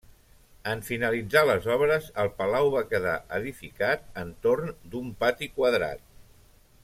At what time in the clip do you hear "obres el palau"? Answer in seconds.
1.75-2.71